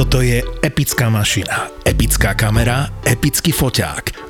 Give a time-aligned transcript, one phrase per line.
[0.00, 4.29] Toto je epická mašina, epická kamera, epický foťák.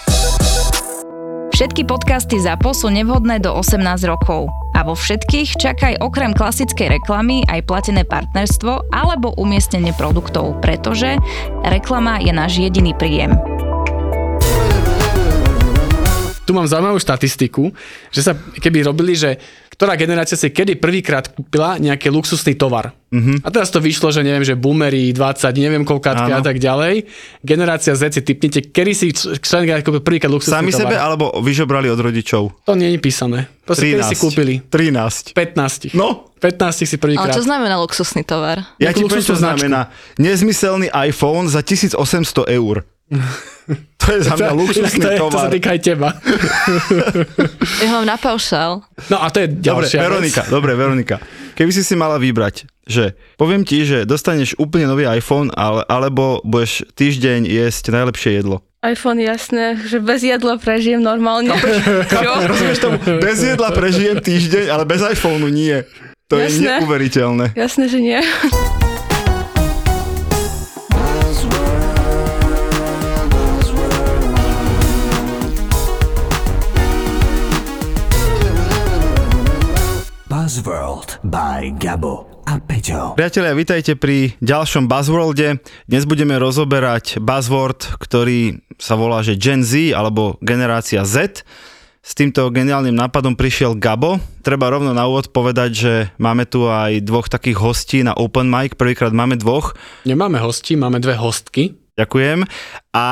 [1.51, 4.47] Všetky podcasty ZAPO sú nevhodné do 18 rokov.
[4.71, 11.19] A vo všetkých čakaj okrem klasickej reklamy aj platené partnerstvo alebo umiestnenie produktov, pretože
[11.67, 13.35] reklama je náš jediný príjem.
[16.47, 17.75] Tu mám zaujímavú štatistiku,
[18.15, 19.35] že sa keby robili, že
[19.81, 22.93] ktorá generácia si kedy prvýkrát kúpila nejaký luxusný tovar.
[23.09, 23.41] Uh-huh.
[23.41, 27.09] A teraz to vyšlo, že neviem, že boomery 20, neviem koľkátky a tak ďalej.
[27.41, 29.09] Generácia Z si typnite, kedy si
[29.41, 30.85] člen kúpil prvýkrát luxusný Sami tovar.
[30.85, 32.61] sebe alebo vyžobrali od rodičov?
[32.69, 33.49] To nie je písané.
[33.65, 34.61] To si kedy si kúpili.
[34.69, 35.33] 13.
[35.33, 35.97] 15.
[35.97, 36.29] No.
[36.37, 37.33] 15 si prvýkrát.
[37.33, 38.61] Ale čo znamená luxusný tovar?
[38.77, 39.89] Ja ti poviem, čo znamená.
[40.21, 41.97] Nezmyselný iPhone za 1800
[42.53, 42.85] eur.
[43.97, 45.51] To je za mňa luxusný to, je, to sa tovar.
[45.51, 46.09] týka aj teba.
[47.79, 48.81] Ja mám na paušal.
[49.07, 50.49] No a to je Dobre, ďalšia Veronika, vec.
[50.49, 51.15] dobre, Veronika.
[51.53, 56.41] Keby si si mala vybrať, že poviem ti, že dostaneš úplne nový iPhone, ale, alebo
[56.41, 58.65] budeš týždeň jesť najlepšie jedlo.
[58.81, 61.53] iPhone, jasné, že bez jedla prežijem normálne.
[62.09, 62.31] Čo?
[62.41, 62.97] Rozumieš tomu?
[63.19, 65.85] Bez jedla prežijem týždeň, ale bez iPhoneu nie.
[66.25, 66.79] To je Jasné.
[66.79, 67.45] neuveriteľné.
[67.53, 68.17] Jasné, že nie.
[80.61, 83.17] Buzzworld by Gabo a Peťo.
[83.17, 85.57] Priatelia, vítajte pri ďalšom Buzzworlde.
[85.89, 91.41] Dnes budeme rozoberať buzzword, ktorý sa volá, že Gen Z alebo generácia Z.
[92.05, 94.21] S týmto geniálnym nápadom prišiel Gabo.
[94.45, 98.77] Treba rovno na úvod povedať, že máme tu aj dvoch takých hostí na Open Mic.
[98.77, 99.73] Prvýkrát máme dvoch.
[100.05, 101.73] Nemáme hosti, máme dve hostky.
[101.97, 102.45] Ďakujem.
[102.91, 103.05] A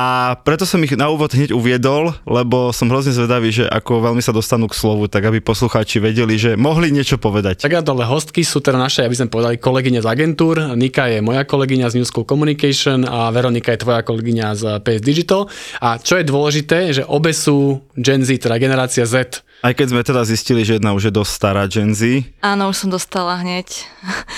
[0.44, 4.28] preto som ich na úvod hneď uviedol, lebo som hrozne zvedavý, že ako veľmi sa
[4.28, 7.64] dostanú k slovu, tak aby poslucháči vedeli, že mohli niečo povedať.
[7.64, 10.76] Tak a dole hostky sú teda naše, aby sme povedali, kolegyne z agentúr.
[10.76, 15.00] Nika je moja kolegyňa z New School Communication a Veronika je tvoja kolegyňa z PS
[15.00, 15.48] Digital.
[15.80, 19.40] A čo je dôležité, že obe sú Gen Z, teda generácia Z.
[19.60, 22.24] Aj keď sme teda zistili, že jedna už je dosť stará Gen Z.
[22.40, 23.68] Áno, už som dostala hneď.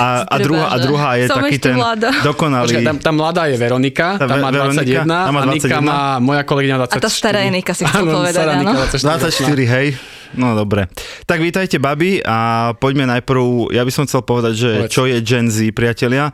[0.03, 2.11] A, a, druhá, a druhá je Som taký ten mladá.
[2.27, 2.67] dokonalý.
[2.67, 5.49] Počkaj, tam, tá mladá je Veronika, Tá tá, má Ve- Veronika, 21 tá má a
[5.49, 5.83] Nika 21.
[5.83, 6.95] má moja kolegyňa 24.
[6.95, 8.63] A tá stará je Nika, si chcel áno, povedať, stará áno.
[8.63, 9.57] Nika, 24.
[9.59, 9.87] 24, hej.
[10.33, 10.89] No dobre.
[11.25, 12.37] Tak vítajte, babi, a
[12.77, 14.93] poďme najprv, ja by som chcel povedať, že Povedz.
[14.93, 16.33] čo je Gen Z, priatelia.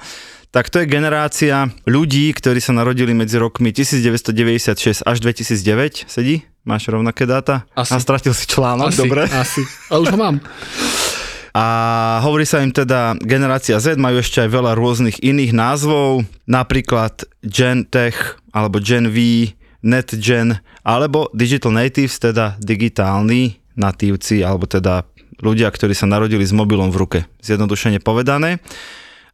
[0.48, 6.08] Tak to je generácia ľudí, ktorí sa narodili medzi rokmi 1996 až 2009.
[6.08, 6.40] Sedí?
[6.64, 7.68] Máš rovnaké dáta?
[7.76, 7.92] Asi.
[7.92, 9.28] A stratil si článok, Asi, dobre.
[9.28, 9.60] asi.
[9.92, 10.40] A už ho mám.
[11.56, 17.24] A hovorí sa im teda generácia Z, majú ešte aj veľa rôznych iných názvov, napríklad
[17.44, 19.50] Gen Tech, alebo Gen V,
[19.84, 25.06] Net Gen, alebo Digital Natives, teda digitálni natívci, alebo teda
[25.38, 28.58] ľudia, ktorí sa narodili s mobilom v ruke, zjednodušene povedané.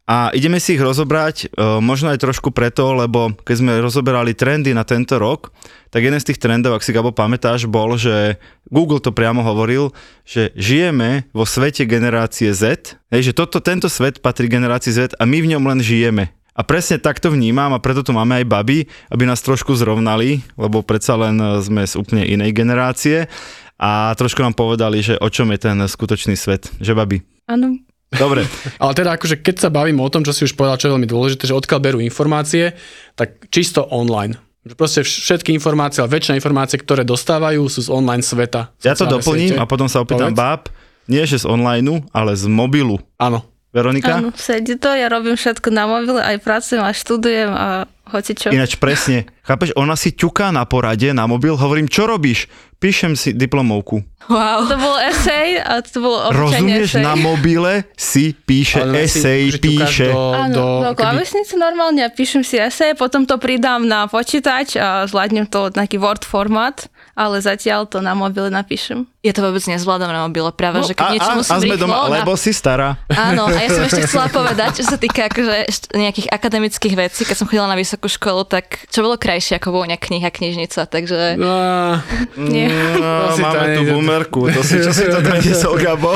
[0.04, 4.76] A ideme si ich rozobrať, e, možno aj trošku preto, lebo keď sme rozoberali trendy
[4.76, 5.48] na tento rok,
[5.88, 8.36] tak jeden z tých trendov, ak si Gabo pamätáš, bol, že
[8.68, 9.96] Google to priamo hovoril,
[10.28, 15.24] že žijeme vo svete generácie Z, hej, že toto, tento svet patrí generácii Z a
[15.24, 16.36] my v ňom len žijeme.
[16.52, 20.84] A presne takto vnímam a preto tu máme aj baby, aby nás trošku zrovnali, lebo
[20.84, 23.24] predsa len e, sme z úplne inej generácie
[23.80, 27.24] a trošku nám povedali, že o čom je ten skutočný svet, že babi.
[27.48, 27.80] Áno.
[28.14, 28.46] Dobre,
[28.78, 31.08] Ale teda akože keď sa bavíme o tom, čo si už povedal, čo je veľmi
[31.08, 32.72] dôležité, že odkiaľ berú informácie,
[33.14, 34.38] tak čisto online.
[34.74, 38.72] Proste vš- všetky informácie, ale väčšina informácie, ktoré dostávajú, sú z online sveta.
[38.80, 39.60] Ja to doplním siete.
[39.60, 40.40] a potom sa opýtam Povedz.
[40.40, 40.62] báb,
[41.04, 42.96] nie že z online, ale z mobilu.
[43.20, 43.44] Áno.
[43.74, 44.16] Veronika?
[44.16, 47.68] Áno, sedí to, ja robím všetko na mobile, aj pracujem, aj študujem a
[48.06, 48.48] hoci čo.
[48.48, 49.26] Ináč presne.
[49.42, 52.46] Chápeš, ona si ťuká na porade na mobil, hovorím, čo robíš?
[52.76, 54.04] Píšem si diplomovku.
[54.24, 54.64] Wow.
[54.64, 57.02] To bol esej a to bolo Rozumieš, esej.
[57.02, 60.06] na mobile si píše Ale si- esej, ťukáš píše.
[60.06, 64.04] Do, Áno, do, do keby- klávesnice normálne a píšem si esej, potom to pridám na
[64.06, 69.06] počítač a zvládnem to nejaký Word formát, ale zatiaľ to na mobile napíšem.
[69.24, 71.74] Ja to vôbec nezvládam na mobile, práve, že keď a, niečo a, musím a sme
[71.74, 73.00] rýchlo, doma, na- lebo si stará.
[73.08, 75.54] Áno, a ja som ešte chcela povedať, čo sa týka akože
[75.96, 79.96] nejakých akademických vecí, keď som chodila na vysokú školu, tak čo bolo krajšie ako voľňa
[79.96, 81.40] kniha, knižnica, takže...
[81.40, 81.54] No,
[82.36, 82.68] Nie.
[83.00, 86.12] No, to máme tu boomerku, to si, čo si to doniesol, Gabo.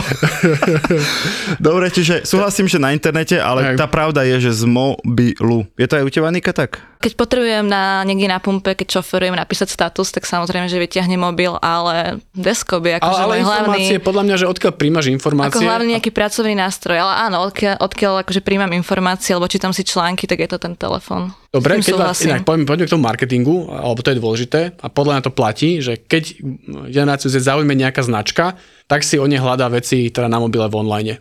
[1.59, 3.77] Dobre, čiže súhlasím, že na internete, ale Hej.
[3.79, 5.65] tá pravda je, že z mobilu.
[5.81, 6.83] Je to aj u teba, Nika, tak?
[6.99, 11.53] Keď potrebujem na, niekde na pumpe, keď šoferujem napísať status, tak samozrejme, že vyťahnem mobil,
[11.61, 13.61] ale desktop je ale, akože ale môj hlavný...
[13.61, 15.67] informácie, podľa mňa, že odkiaľ príjmaš Ako informácie...
[15.69, 20.25] hlavný nejaký pracovný nástroj, ale áno, odkiaľ, odkiaľ akože príjmam informácie alebo čítam si články,
[20.25, 21.37] tak je to ten telefón.
[21.53, 25.21] Dobre, keď vás, inak poďme, poďme k tomu marketingu, alebo to je dôležité a podľa
[25.21, 26.41] mňa to platí, že keď
[26.89, 28.57] generáciu Z zaujme nejaká značka,
[28.89, 31.15] tak si o ne hľadá veci teda na mobile v online.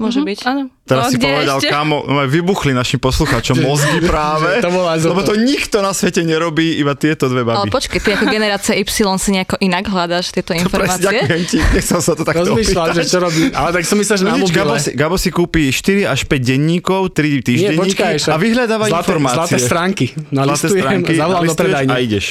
[0.00, 0.38] Môže byť.
[0.42, 0.62] Áno.
[0.82, 1.68] Teraz No, si povedal, ešte?
[1.68, 6.74] kamo, no, vybuchli našim poslucháčom mozgy práve, To bola lebo to nikto na svete nerobí,
[6.74, 7.70] iba tieto dve Ale baby.
[7.70, 11.04] počkej, ty ako generácia Y si nejako inak hľadáš tieto Presne, informácie?
[11.06, 13.06] ďakujem ti, nechcel sa to takto Rozmýšľal, že opýtať.
[13.06, 15.78] čo robí, ale tak som myslel, že No na Gabo si, Gabo si kúpi 4
[16.06, 19.36] až 5 denníkov, 3 Nie, týždenníky počkaj, a vyhľadáva zlaté, informácie.
[19.36, 20.06] Zlaté stránky.
[20.10, 21.92] Zlaté Nalistujem, stránky, zavolám do nalistuješ predajne.
[21.92, 22.26] a ideš.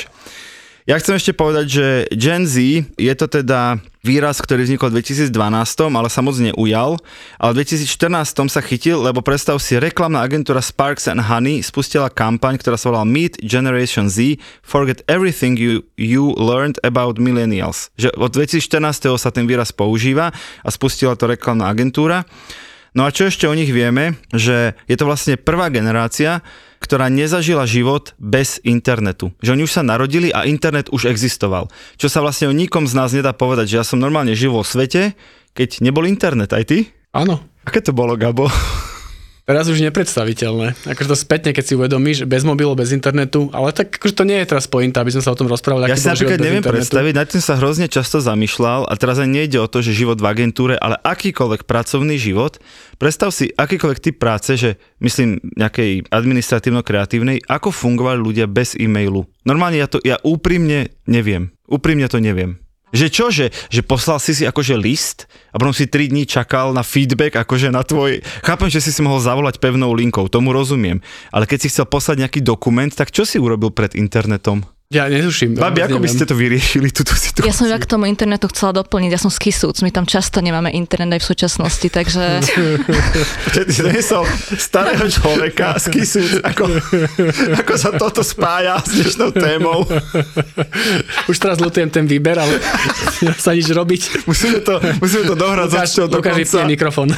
[0.87, 1.85] Ja chcem ešte povedať, že
[2.15, 5.27] Gen Z je to teda výraz, ktorý vznikol v 2012,
[5.91, 6.95] ale sa moc neujal,
[7.35, 12.55] ale v 2014 sa chytil, lebo predstav si, reklamná agentúra Sparks and Honey spustila kampaň,
[12.63, 17.91] ktorá sa volala Meet Generation Z, Forget Everything You, you Learned About Millennials.
[17.99, 20.31] Že od 2014 sa ten výraz používa
[20.63, 22.23] a spustila to reklamná agentúra.
[22.97, 26.41] No a čo ešte o nich vieme, že je to vlastne prvá generácia,
[26.79, 29.35] ktorá nezažila život bez internetu.
[29.43, 31.67] Že oni už sa narodili a internet už existoval.
[31.99, 34.63] Čo sa vlastne o nikom z nás nedá povedať, že ja som normálne žil vo
[34.65, 35.13] svete,
[35.53, 36.77] keď nebol internet, aj ty?
[37.11, 37.43] Áno.
[37.67, 38.49] Aké to bolo, Gabo?
[39.49, 40.77] Teraz už nepredstaviteľné.
[40.85, 44.37] Akože to spätne, keď si uvedomíš, bez mobilu, bez internetu, ale tak akože to nie
[44.37, 45.89] je teraz pointa, aby sme sa o tom rozprávali.
[45.89, 46.85] Ja si napríklad neviem internetu.
[46.85, 50.21] predstaviť, nad tým sa hrozne často zamýšľal a teraz ani nejde o to, že život
[50.21, 52.61] v agentúre, ale akýkoľvek pracovný život.
[53.01, 59.25] Predstav si akýkoľvek typ práce, že myslím nejakej administratívno-kreatívnej, ako fungovali ľudia bez e-mailu.
[59.49, 61.49] Normálne ja to, ja úprimne neviem.
[61.65, 62.61] Úprimne to neviem.
[62.89, 66.73] Že čo, že, že poslal si si akože list a potom si 3 dní čakal
[66.73, 68.25] na feedback akože na tvoj...
[68.41, 70.97] Chápem, že si si mohol zavolať pevnou linkou, tomu rozumiem.
[71.29, 74.65] Ale keď si chcel poslať nejaký dokument, tak čo si urobil pred internetom?
[74.89, 75.53] Ja netuším.
[75.53, 77.45] Babi, ako by ste to vyriešili, túto situáciu?
[77.45, 80.41] Ja som iba k tomu internetu chcela doplniť, ja som z Kisúc, my tam často
[80.41, 82.41] nemáme internet aj v súčasnosti, takže
[83.53, 84.25] Že ty donesol
[84.57, 86.81] starého človeka z Kisúc, ako,
[87.61, 89.85] ako sa toto spája s dnešnou témou.
[91.29, 92.57] Už teraz lutujem ten výber, ale
[93.21, 94.25] nedá sa nič robiť.
[94.25, 97.13] Musíme to, musíme to dohrať Lukáš, do Lukáš mikrofón.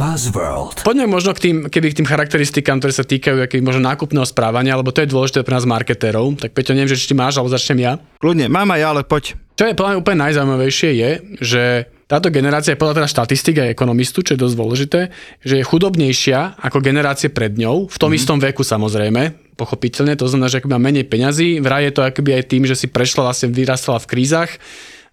[0.00, 0.80] Buzzworld.
[0.80, 4.72] Poďme možno k tým, keby k tým charakteristikám, ktoré sa týkajú aký, možno nákupného správania,
[4.80, 6.40] lebo to je dôležité pre nás marketérov.
[6.40, 7.92] Tak Peťo, neviem, že či ty máš, alebo začnem ja.
[8.16, 9.36] Kľudne, mám aj ja, ale poď.
[9.60, 11.10] Čo je podľa úplne najzaujímavejšie je,
[11.44, 11.62] že
[12.08, 15.00] táto generácia je podľa teda štatistik a ekonomistu, čo je dosť dôležité,
[15.44, 18.24] že je chudobnejšia ako generácie pred ňou, v tom mm-hmm.
[18.24, 22.40] istom veku samozrejme, pochopiteľne, to znamená, že akoby má menej peňazí, vraj je to akoby
[22.40, 24.50] aj tým, že si prešla vlastne, vyrastala v krízach,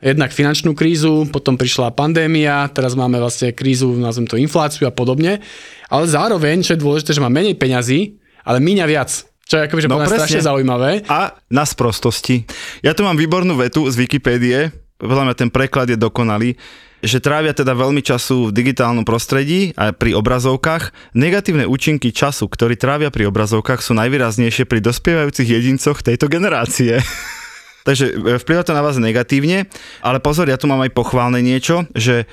[0.02, 5.42] jednak finančnú krízu, potom prišla pandémia, teraz máme vlastne krízu, nazvem to infláciu a podobne,
[5.90, 9.10] ale zároveň, čo je dôležité, že má menej peňazí, ale míňa viac.
[9.48, 11.08] Čo je akoby, že No strašne zaujímavé.
[11.08, 12.44] A na sprostosti.
[12.84, 16.60] Ja tu mám výbornú vetu z Wikipédie, podľa mňa ten preklad je dokonalý,
[17.06, 21.14] že trávia teda veľmi času v digitálnom prostredí a pri obrazovkách.
[21.14, 27.00] Negatívne účinky času, ktorý trávia pri obrazovkách, sú najvýraznejšie pri dospievajúcich jedincoch tejto generácie.
[27.88, 29.72] Takže e, vplyva to na vás negatívne,
[30.04, 32.28] ale pozor, ja tu mám aj pochválne niečo, že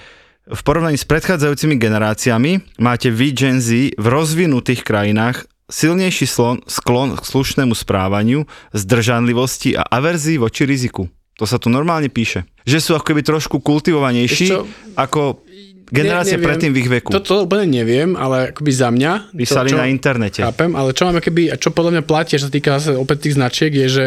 [0.45, 7.17] v porovnaní s predchádzajúcimi generáciami máte vy Gen Z v rozvinutých krajinách silnejší slon, sklon
[7.17, 8.45] k slušnému správaniu,
[8.77, 11.09] zdržanlivosti a averzii voči riziku.
[11.41, 12.45] To sa tu normálne píše.
[12.69, 14.55] Že sú akoby trošku kultivovanejší
[14.95, 15.43] ako
[15.89, 17.11] generácia Ne- predtým v ich veku.
[17.11, 19.35] Toto úplne neviem, ale akoby za mňa...
[19.35, 20.41] Písali to, čo, na internete.
[20.45, 23.29] Chápem, ale čo máme keby, a čo podľa mňa platí, čo sa týka zase opäť
[23.29, 24.07] tých značiek, je, že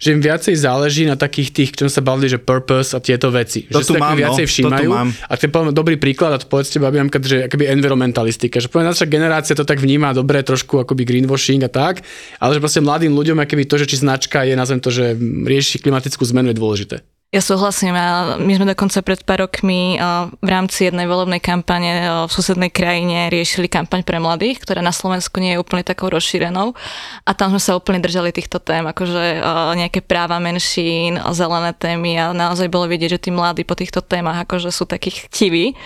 [0.00, 3.68] že im viacej záleží na takých tých, čo sa bavili, že purpose a tieto veci.
[3.68, 4.88] To že tu mám, no, viacej to tu všímajú.
[4.88, 5.12] mám.
[5.28, 8.88] A to je poviem, dobrý príklad, a to povedzte, babi, že akoby environmentalistika, že poviem,
[8.88, 12.00] naša generácia to tak vníma dobre, trošku akoby greenwashing a tak,
[12.40, 15.84] ale že proste mladým ľuďom akoby to, že či značka je, nazvem to, že rieši
[15.84, 16.96] klimatickú zmenu je dôležité.
[17.30, 22.02] Ja súhlasím a my sme dokonca pred pár rokmi a, v rámci jednej volebnej kampane
[22.02, 26.10] a, v susednej krajine riešili kampaň pre mladých, ktorá na Slovensku nie je úplne takou
[26.10, 26.74] rozšírenou
[27.22, 32.18] a tam sme sa úplne držali týchto tém, akože a, nejaké práva menšín, zelené témy
[32.18, 35.78] a naozaj bolo vidieť, že tí mladí po týchto témach akože sú takí chtiví.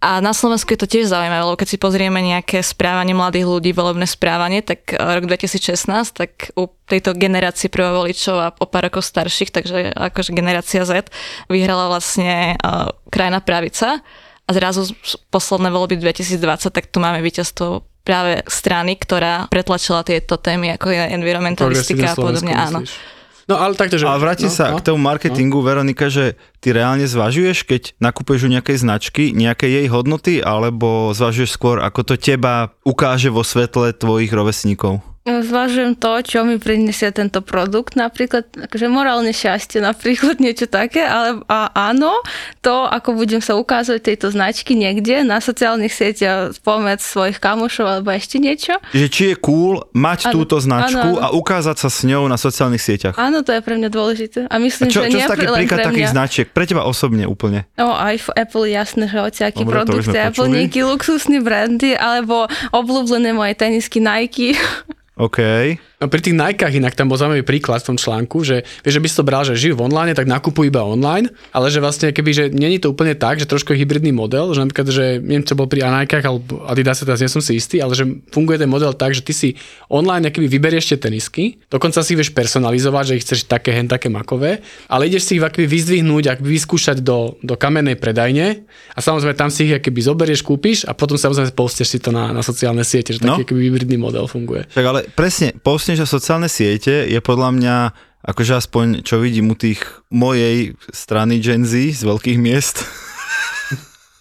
[0.00, 3.70] A na Slovensku je to tiež zaujímavé, lebo keď si pozrieme nejaké správanie mladých ľudí,
[3.76, 9.04] volebné správanie, tak eh, rok 2016, tak u tejto generácie prvovoličov a o pár rokov
[9.04, 11.12] starších, takže akože generácia Z,
[11.52, 14.00] vyhrala vlastne uh, krajná pravica
[14.48, 14.90] a zrazu
[15.30, 21.14] posledné voľby 2020, tak tu máme víťazstvo práve strany, ktorá pretlačila tieto témy, ako je
[21.14, 22.82] environmentalistika a podobne, áno.
[22.82, 23.19] Myslíš?
[23.46, 24.04] No ale takto, že...
[24.04, 25.66] A vráti no, sa no, k tomu marketingu, no.
[25.66, 31.50] Veronika, že ty reálne zvažuješ, keď nakupuješ u nejakej značky, nejaké jej hodnoty, alebo zvažuješ
[31.54, 35.00] skôr, ako to teba ukáže vo svetle tvojich rovesníkov?
[35.42, 41.42] Zvažujem to, čo mi prinesie tento produkt, napríklad akože morálne šťastie, napríklad niečo také, ale
[41.50, 42.22] a áno,
[42.62, 48.14] to, ako budem sa ukázať tejto značky niekde na sociálnych sieťach spomec svojich kamošov alebo
[48.14, 48.78] ešte niečo.
[48.94, 51.26] Že či je cool mať Áno, túto značku áno, áno.
[51.26, 53.18] a ukázať sa s ňou na sociálnych sieťach.
[53.18, 54.38] Áno, to je pre mňa dôležité.
[54.46, 56.46] A A myslím, čo, že čo nie taký príklad pre takých značiek?
[56.52, 57.64] Pre teba osobne úplne.
[57.80, 62.44] No, iPhone, Apple, jasné, že hociaký produkt, Apple, nejaký luxusný brandy, alebo
[62.76, 64.52] obľúbené moje tenisky Nike.
[65.16, 65.38] OK.
[65.38, 69.02] No pri tých Nikách inak tam bol zaujímavý príklad v tom článku, že, vieš, že
[69.04, 72.08] by si to bral, že žijú v online, tak nakupujú iba online, ale že vlastne
[72.08, 75.44] keby, že není to úplne tak, že trošku je hybridný model, že napríklad, že neviem,
[75.44, 78.70] čo bol pri Nikách alebo Adidas, teraz nie som si istý, ale že funguje ten
[78.70, 79.48] model tak, že ty si
[79.92, 83.84] online keby vyberieš tie tenisky, dokonca si ich vieš personalizovať, že ich chceš také hen,
[83.84, 88.62] také makové, ale ideš si ich akoby vyzdvihnúť, akoby vyskúšať do, do kamennej predajne
[88.94, 92.30] a samozrejme tam si ich akoby zoberieš, kúpiš a potom samozrejme postieš si to na,
[92.30, 93.36] na sociálne siete, že No.
[93.36, 94.64] taký akoby hybridný model funguje.
[94.72, 95.52] Tak ale presne,
[95.90, 97.76] postneš na sociálne siete je podľa mňa
[98.22, 102.86] akože aspoň čo vidím u tých mojej strany Gen Z z veľkých miest,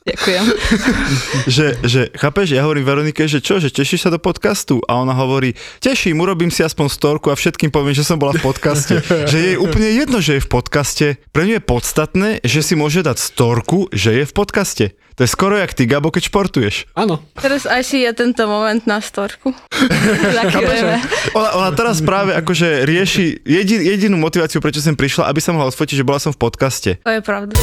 [0.09, 0.43] Ďakujem.
[1.57, 4.81] že, že chápeš, ja hovorím Veronike, že čo, že tešíš sa do podcastu?
[4.89, 8.41] A ona hovorí, teším, urobím si aspoň storku a všetkým poviem, že som bola v
[8.41, 9.01] podcaste.
[9.31, 11.07] že je úplne jedno, že je v podcaste.
[11.29, 14.85] Pre ňu je podstatné, že si môže dať storku, že je v podcaste.
[15.19, 16.87] To je skoro jak ty, Gabo, keď športuješ.
[16.95, 19.51] Áno, Teraz asi je tento moment na storku.
[21.35, 25.67] Ona, ona teraz práve akože rieši jedin, jedinú motiváciu, prečo som prišla, aby sa mohla
[25.67, 26.95] odfotiť, že bola som v podcaste.
[27.03, 27.53] To je pravda.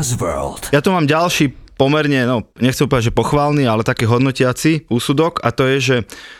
[0.00, 0.72] Buzzworld.
[0.72, 5.52] Ja tu mám ďalší pomerne, no nechcem povedať, že pochválny, ale taký hodnotiaci úsudok a
[5.52, 5.96] to je, že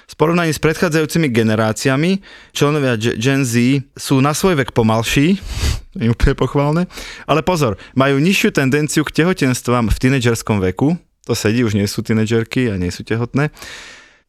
[0.08, 2.24] v porovnaní s predchádzajúcimi generáciami
[2.56, 5.36] členovia Ge- Gen Z sú na svoj vek pomalší,
[6.00, 6.82] je úplne pochválne,
[7.28, 10.96] ale pozor, majú nižšiu tendenciu k tehotenstvám v tínedžerskom veku,
[11.28, 13.52] to sedí, už nie sú tínedžerky a nie sú tehotné,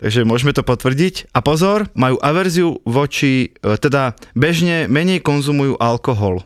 [0.01, 1.29] Takže môžeme to potvrdiť.
[1.29, 6.41] A pozor, majú averziu voči, e, teda bežne menej konzumujú alkohol.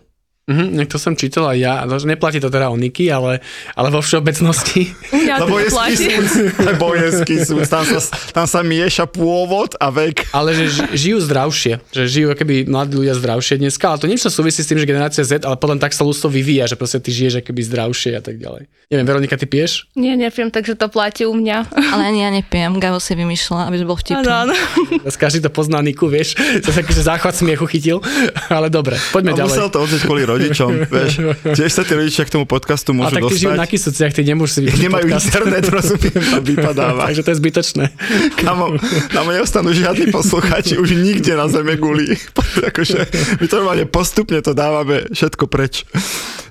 [0.45, 3.41] Nech to som čítal aj ja, ale neplatí to teda o Niky, ale,
[3.73, 4.93] ale vo všeobecnosti.
[5.09, 6.05] U mňa to platí.
[6.61, 6.93] lebo
[7.65, 7.99] tam sa,
[8.29, 10.29] tam sa mieša pôvod a vek.
[10.29, 14.29] Ale že ži- žijú zdravšie, že žijú keby mladí ľudia zdravšie dneska, ale to niečo
[14.29, 17.09] súvisí s tým, že generácia Z, ale potom tak sa ľudstvo vyvíja, že proste ty
[17.09, 18.69] žiješ keby zdravšie a tak ďalej.
[18.85, 19.89] Neviem, Veronika, ty piješ?
[19.97, 21.73] Nie, nepiem, takže to platí u mňa.
[21.73, 24.29] Ale ani ja nepijem, Gabo si vymýšľa, aby to bol vtipný.
[24.29, 24.53] Áno,
[25.17, 27.97] každý to pozná Niku, vieš, to sa akože záchvat smiechu chytil,
[28.47, 29.73] ale dobre, poďme A musel ďalej.
[29.73, 31.11] to odzieť kvôli rodičom, vieš.
[31.55, 33.71] Tiež sa tí rodičia k tomu podcastu A môžu tak ty žijú na dostať.
[33.71, 35.25] Kisuciach, ty nemôžeš si vypočuť Nemajú podcast.
[35.25, 37.01] internet, rozumiem, tam vypadáva.
[37.07, 37.83] Takže to je zbytočné.
[38.35, 38.65] Kamo,
[39.15, 42.11] nám neostanú žiadni poslucháči už nikde na zeme guli.
[42.69, 42.99] akože,
[43.39, 45.87] my to normálne postupne to dávame všetko preč.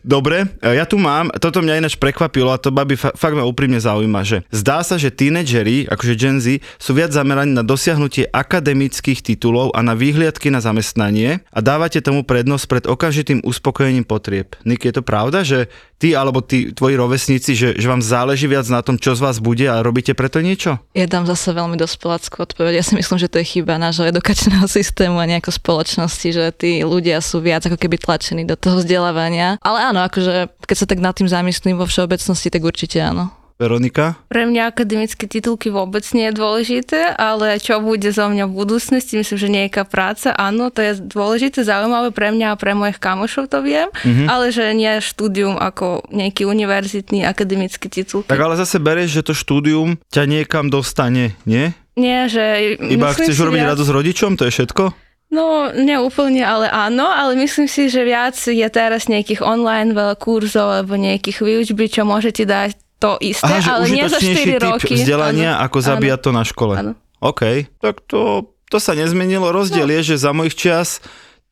[0.04, 3.48] Dobre, e, ja tu mám, toto mňa ináč prekvapilo a to babi fa- fakt ma
[3.48, 8.28] úprimne zaujíma, že zdá sa, že tínedžeri, akože Gen Z, sú viac zameraní na dosiahnutie
[8.28, 13.40] akademických titulov a na výhliadky na zamestnanie a dávate tomu prednosť pred okamžitým
[13.74, 14.54] uspokojením potrieb.
[14.62, 15.66] Nick, je to pravda, že
[15.98, 19.42] ty alebo tí tvoji rovesníci, že, že vám záleží viac na tom, čo z vás
[19.42, 20.78] bude a robíte preto niečo?
[20.94, 22.78] Ja dám zase veľmi dospeláckú odpoveď.
[22.78, 26.86] Ja si myslím, že to je chyba nášho edukačného systému a nejako spoločnosti, že tí
[26.86, 29.58] ľudia sú viac ako keby tlačení do toho vzdelávania.
[29.58, 33.34] Ale áno, akože keď sa tak nad tým zamyslím vo všeobecnosti, tak určite áno.
[33.54, 34.18] Veronika?
[34.26, 39.14] Pre mňa akademické titulky vôbec nie je dôležité, ale čo bude zo mňa v budúcnosti,
[39.14, 43.46] myslím, že nejaká práca, áno, to je dôležité, zaujímavé pre mňa a pre mojich kamošov
[43.46, 44.26] to viem, mm-hmm.
[44.26, 48.26] ale že nie štúdium ako nejaký univerzitný akademický titul.
[48.26, 51.70] Tak ale zase bereš, že to štúdium ťa niekam dostane, nie?
[51.94, 52.74] Nie, že...
[52.82, 54.84] Iba chceš si urobiť viac- radosť rodičom, to je všetko?
[55.34, 60.70] No, neúplne, ale áno, ale myslím si, že viac je teraz nejakých online veľa kurzov
[60.70, 64.24] alebo nejakých výučby, čo môže ti dať to isté, Aha, že ale nie za 4
[64.24, 64.94] užitočnejší typ roky.
[64.96, 66.74] vzdelania, Áno, ako zabíjať to na škole.
[66.76, 66.92] Áno.
[67.18, 67.42] OK,
[67.78, 68.20] tak to,
[68.66, 69.48] to sa nezmenilo.
[69.48, 69.94] Rozdiel No.
[69.94, 71.00] je, že za mojich čias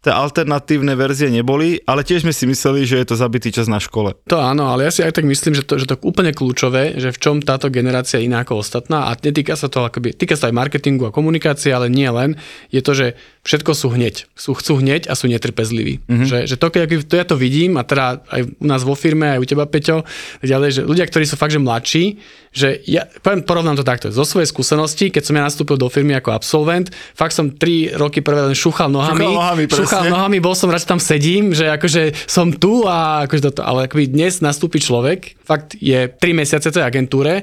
[0.01, 3.79] tie alternatívne verzie neboli, ale tiež sme si mysleli, že je to zabitý čas na
[3.79, 4.19] škole.
[4.27, 6.99] To áno, ale ja si aj tak myslím, že to, že to je úplne kľúčové,
[6.99, 10.35] že v čom táto generácia je iná ako ostatná a netýka sa to akoby, týka
[10.35, 12.35] sa aj marketingu a komunikácie, ale nie len,
[12.69, 13.07] je to, že
[13.43, 14.31] všetko sú hneď.
[14.39, 15.99] Sú, chcú hneď a sú netrpezliví.
[16.07, 16.29] Mm-hmm.
[16.31, 19.35] Že, že to, keď to ja to vidím a teda aj u nás vo firme,
[19.35, 20.07] aj u teba Peťo,
[20.47, 22.23] ďalej, že ľudia, ktorí sú fakt, že mladší,
[22.55, 24.15] že ja poviem, porovnám to takto.
[24.15, 28.23] Zo svojej skúsenosti, keď som ja nastúpil do firmy ako absolvent, fakt som 3 roky
[28.23, 29.27] prvé len šúchal nohami.
[29.27, 29.81] Šúchal nohami, presne.
[29.83, 33.67] šúchal nohami, bol som rád, že tam sedím, že akože som tu a akože toto,
[33.67, 37.43] ale akoby dnes nastúpi človek, fakt je 3 mesiace tej agentúre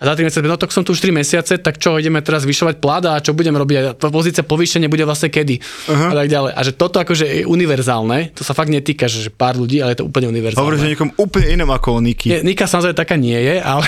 [0.00, 2.48] A za 3 mesiace, no tak som tu už 3 mesiace, tak čo, ideme teraz
[2.48, 3.74] zvyšovať plat a čo budem robiť?
[3.76, 5.60] A pozícia povýšenie bude vlastne kedy?
[5.92, 6.50] A tak ďalej.
[6.56, 9.92] A že toto akože je univerzálne, to sa fakt netýka, že že pár ľudí, ale
[9.92, 10.64] je to úplne univerzálne.
[10.64, 12.32] Hovoríš, že niekom úplne inom ako Niky.
[12.32, 13.84] Nie, Nika samozrejme taká nie je, ale...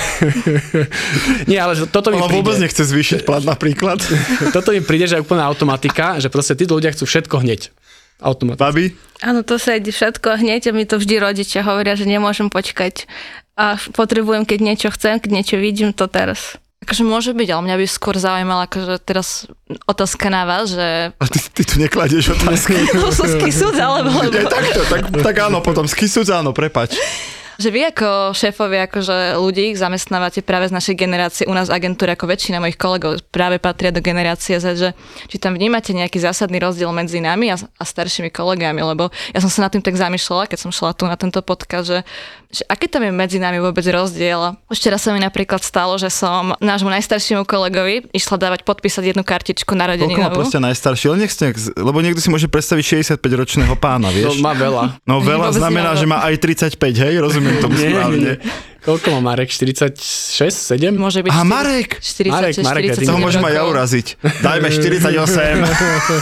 [1.51, 2.39] nie, ale že toto mi Ona príde...
[2.45, 4.05] vôbec nechce zvýšiť plat napríklad.
[4.57, 7.73] toto mi príde, že je úplná automatika, že proste títo ľudia chcú všetko hneď.
[8.23, 8.63] Automaticky.
[8.63, 8.87] Babi?
[9.19, 13.11] Áno, to sa ide všetko hneď a mi to vždy rodičia hovoria, že nemôžem počkať
[13.57, 16.57] a potrebujem, keď niečo chcem, keď niečo vidím, to teraz.
[16.83, 19.47] Akože môže byť, ale mňa by skôr zaujímala akože teraz
[19.87, 22.75] otázka na vás, že A ty, ty tu nekladieš otázky.
[22.91, 24.11] Filozofský súd, alebo...
[24.27, 26.99] Je takto, tak, tak áno, potom skysúc áno, prepač.
[27.63, 32.27] Že vy ako šéfovia, akože ľudí zamestnávate práve z našej generácie, u nás agentúry ako
[32.27, 34.89] väčšina mojich kolegov práve patria do generácie Z, že
[35.31, 39.47] či tam vnímate nejaký zásadný rozdiel medzi nami a, a staršími kolegami, lebo ja som
[39.47, 41.99] sa nad tým tak zamýšľala, keď som šla tu na tento podcast, že,
[42.53, 44.61] že aký tam je medzi nami vôbec rozdiel.
[44.69, 49.25] Ešte raz sa mi napríklad stalo, že som nášmu najstaršiemu kolegovi išla dávať podpísať jednu
[49.25, 51.05] kartičku Koľko má proste najstarší?
[51.09, 51.45] Ale nechce,
[51.81, 54.45] lebo niekto si môže predstaviť 65-ročného pána, To vieš?
[54.45, 55.01] má veľa.
[55.09, 56.37] No veľa znamená, že má aj
[56.77, 57.15] 35, hej?
[57.25, 58.37] Rozumiem tomu správne.
[58.83, 59.55] Koľko má Marek?
[59.55, 59.95] 46?
[60.51, 60.91] 7?
[60.99, 61.91] Môže byť A 40 Marek!
[62.03, 64.07] 46, Marek, Marek, ja 47 Toho môžem aj ja uraziť.
[64.43, 65.63] Dajme 48.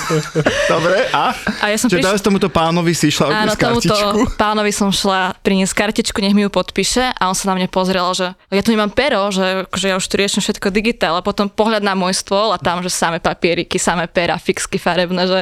[0.72, 1.32] Dobre, a?
[1.32, 4.36] A ja som Čiže dáš tomuto pánovi si išla Áno, tomuto kartičku?
[4.36, 8.04] pánovi som šla priniesť kartičku, nech mi ju podpíše a on sa na mňa pozrel,
[8.12, 11.48] že ja tu nemám pero, že akože ja už tu riešim všetko digitál a potom
[11.48, 15.40] pohľad na môj stôl a tam, že samé papieriky, samé pera, fixky farebné, že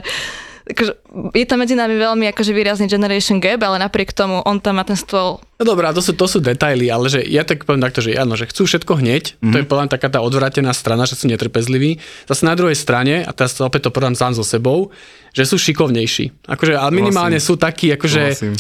[0.68, 0.92] akože,
[1.32, 4.84] je tam medzi nami veľmi akože výrazný generation gap, ale napriek tomu on tam má
[4.84, 7.98] ten stôl No dobrá, to sú, to sú detaily, ale že ja tak poviem takto,
[7.98, 9.50] že áno, že chcú všetko hneď, mm-hmm.
[9.50, 11.98] to je podľa taká tá odvratená strana, že sú netrpezliví.
[12.30, 14.94] Zase na druhej strane, a teraz to opäť to podám sám so sebou,
[15.34, 16.46] že sú šikovnejší.
[16.46, 18.54] Akože, ale minimálne sú takí, akože, Súhlasím.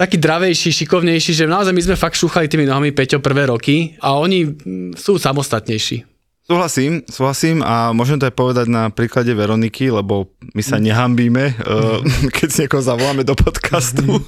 [0.00, 4.16] taký dravejší, šikovnejší, že naozaj my sme fakt šúchali tými nohami Peťo prvé roky a
[4.16, 6.17] oni mm, sú samostatnejší.
[6.48, 11.98] Súhlasím, súhlasím a môžem to aj povedať na príklade Veroniky, lebo my sa nehambíme, eh,
[12.40, 14.24] keď si niekoho zavoláme do podcastu.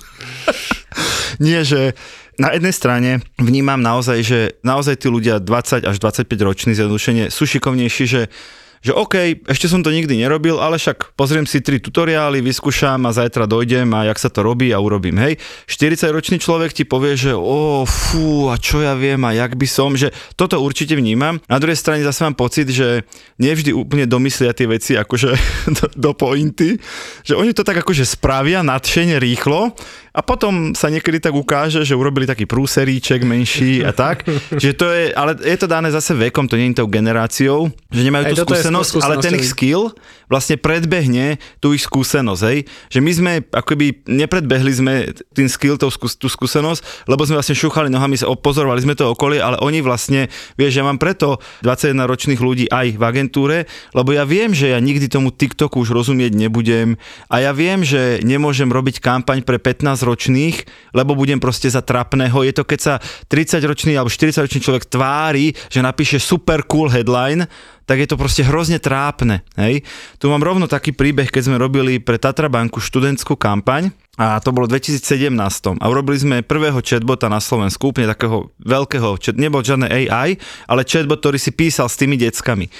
[1.41, 1.97] Nie, že
[2.37, 3.11] na jednej strane
[3.41, 8.29] vnímam naozaj, že naozaj tí ľudia 20 až 25 roční zjednodušene sú šikovnejší, že
[8.81, 13.13] že OK, ešte som to nikdy nerobil, ale však pozriem si tri tutoriály, vyskúšam a
[13.13, 15.21] zajtra dojdem a jak sa to robí a urobím.
[15.21, 15.37] Hej,
[15.69, 19.93] 40-ročný človek ti povie, že o, fú, a čo ja viem a jak by som,
[19.93, 21.37] že toto určite vnímam.
[21.45, 23.05] Na druhej strane zase mám pocit, že
[23.37, 25.31] nevždy úplne domyslia tie veci akože
[25.77, 26.81] do, do pointy,
[27.21, 29.77] že oni to tak akože spravia nadšene rýchlo
[30.21, 34.29] a potom sa niekedy tak ukáže, že urobili taký prúseríček menší a tak.
[34.61, 38.05] Čiže to je, ale je to dané zase vekom, to nie je tou generáciou, že
[38.05, 39.97] nemajú Aj tú skúsenosť, skúsenosť, ale ten ich skill
[40.29, 42.59] vlastne predbehne tú ich skúsenosť, hej?
[42.93, 44.95] Že my sme, akoby nepredbehli sme
[45.33, 49.41] tým skill, tú, tú skúsenosť, lebo sme vlastne šúchali nohami, sa opozorovali sme to okolie,
[49.43, 53.57] ale oni vlastne, vieš, ja mám preto 21 ročných ľudí aj v agentúre,
[53.91, 58.23] lebo ja viem, že ja nikdy tomu TikToku už rozumieť nebudem a ja viem, že
[58.23, 62.43] nemôžem robiť kampaň pre 15 ročných, lebo budem proste za trapného.
[62.43, 62.95] Je to, keď sa
[63.31, 67.47] 30 ročný alebo 40 ročný človek tvári, že napíše super cool headline,
[67.91, 69.43] tak je to proste hrozne trápne.
[69.59, 69.83] Hej?
[70.23, 74.71] Tu mám rovno taký príbeh, keď sme robili pre Tatrabanku študentskú kampaň a to bolo
[74.71, 75.33] v 2017
[75.81, 80.39] a urobili sme prvého chatbota na Slovensku, úplne takého veľkého, nebol žiadne AI,
[80.71, 82.71] ale chatbot, ktorý si písal s tými deckami.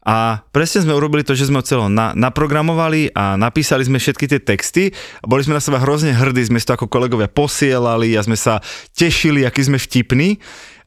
[0.00, 4.32] A presne sme urobili to, že sme ho celo na, naprogramovali a napísali sme všetky
[4.32, 4.84] tie texty
[5.20, 8.64] a boli sme na seba hrozne hrdí, sme to ako kolegovia posielali a sme sa
[8.96, 10.40] tešili, aký sme vtipní.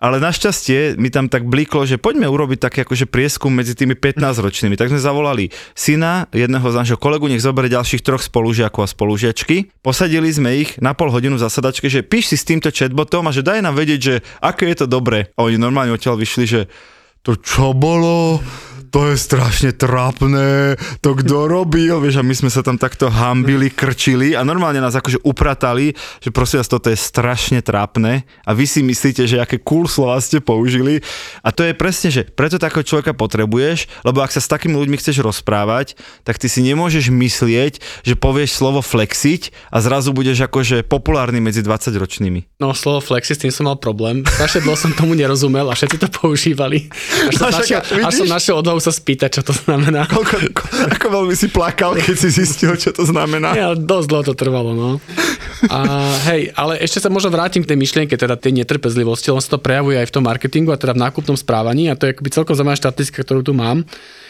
[0.04, 4.76] Ale našťastie mi tam tak bliklo, že poďme urobiť taký akože prieskum medzi tými 15-ročnými.
[4.76, 5.48] Tak sme zavolali
[5.80, 9.72] syna, jedného z našho kolegu, nech zoberie ďalších troch spolužiakov a spolužiačky.
[9.80, 13.32] Posadili sme ich na pol hodinu v zasadačke, že píš si s týmto chatbotom a
[13.32, 15.32] že daj nám vedieť, že aké je to dobré.
[15.40, 16.62] A oni normálne odtiaľ vyšli, že
[17.24, 18.44] to čo bolo?
[18.94, 23.68] To je strašne trápne, to kto robil, vieš, a my sme sa tam takto hambili,
[23.68, 28.62] krčili a normálne nás akože upratali, že prosím vás, toto je strašne trápne a vy
[28.64, 31.02] si myslíte, že aké cool slova ste použili
[31.42, 34.94] a to je presne, že preto takého človeka potrebuješ, lebo ak sa s takými ľuďmi
[34.96, 37.74] chceš rozprávať, tak ty si nemôžeš myslieť,
[38.06, 42.62] že povieš slovo flexiť a zrazu budeš akože populárny medzi 20 ročnými.
[42.62, 44.22] No slovo flexi, s tým som mal problém.
[44.22, 46.94] Strašne dlho som tomu nerozumel a všetci to používali.
[47.26, 48.06] Až som, No, našiel, vidíš?
[48.06, 50.04] až som našiel odvahu sa spýtať, čo to znamená.
[50.12, 53.56] Koľko, ko, ako veľmi si plakal, keď si zistil, čo to znamená.
[53.56, 55.00] Ja, dosť dlho to trvalo, no.
[55.72, 55.80] A
[56.28, 59.64] hej, ale ešte sa možno vrátim k tej myšlienke, teda tej netrpezlivosti, lebo sa to
[59.64, 62.76] prejavuje aj v tom marketingu a teda v nákupnom správaní a to je celkom zaujímavá
[62.76, 63.88] štatistika, ktorú tu mám,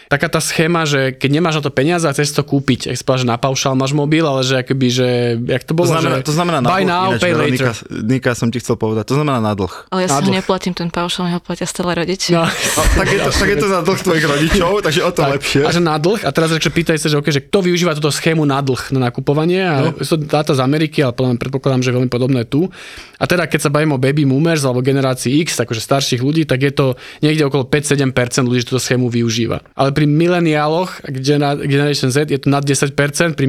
[0.07, 3.03] taká tá schéma, že keď nemáš na to peniaze a chceš to kúpiť, ak si
[3.03, 5.07] povedal, že na paušál máš mobil, ale že akoby, že
[5.43, 7.73] jak to To bolo, znamená, že to znamená na buy now, ináč, pay later.
[7.89, 9.73] Nika, som ti chcel povedať, to znamená na dlh.
[9.89, 12.45] Ale ja si ho neplatím ten paušal, ho platia stále rodičia.
[12.45, 12.49] No.
[12.49, 15.31] No, tak, je to, tak je to za dlh tvojich rodičov, takže o to Tak,
[15.39, 15.61] lepšie.
[15.65, 18.11] A že na dlh, a teraz že pýtaj sa, že, okay, že kto využíva túto
[18.13, 19.97] schému na dlh na nakupovanie, a no.
[20.03, 22.69] sú to dáta z Ameriky, ale predpokladám, že veľmi podobné tu.
[23.17, 26.59] A teda keď sa bavíme o baby boomers alebo generácii X, takže starších ľudí, tak
[26.65, 26.85] je to
[27.23, 28.11] niekde okolo 5-7%
[28.43, 29.63] ľudí, že túto schému využíva.
[29.79, 31.05] Ale pri mileniáloch,
[31.63, 32.91] Generation Z, je to nad 10%,
[33.37, 33.45] pri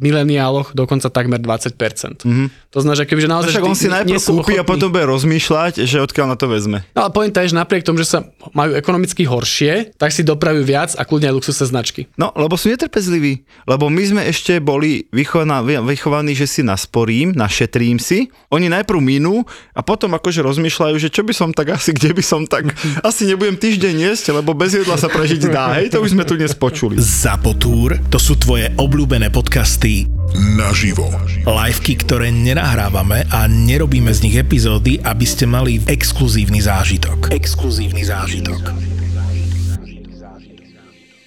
[0.00, 2.24] mileniáloch, dokonca takmer 20%.
[2.24, 2.48] Mm-hmm.
[2.72, 3.48] To znamená, že kebyže naozaj...
[3.52, 3.54] Mhm.
[3.54, 6.80] Však on si najprv kúpi a ochotní- potom bude rozmýšľať, že odkiaľ na to vezme.
[6.96, 8.24] No ale pointa je, že napriek tomu, že sa
[8.56, 12.08] majú ekonomicky horšie, tak si dopravujú viac a kľudne aj luxusné značky.
[12.16, 13.44] No, lebo sú netrpezliví.
[13.68, 18.32] Lebo my sme ešte boli vychovaná, vychovaní, že si nasporím, našetrím si.
[18.48, 19.44] Oni najprv minú
[19.76, 22.72] a potom akože rozmýšľajú, že čo by som tak asi, kde by som tak,
[23.04, 25.81] asi nebudem týždeň jesť, lebo bez jedla sa prežiť dá.
[25.82, 26.94] Hej, to už sme tu dnes počuli.
[26.94, 30.06] Zapotúr, to sú tvoje obľúbené podcasty
[30.54, 31.10] naživo.
[31.42, 37.34] Liveky, ktoré nenahrávame a nerobíme z nich epizódy, aby ste mali exkluzívny zážitok.
[37.34, 38.62] Exkluzívny zážitok.